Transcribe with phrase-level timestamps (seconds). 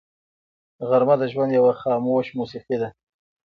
[0.87, 2.89] غرمه د ژوند یوه خاموش موسیقي ده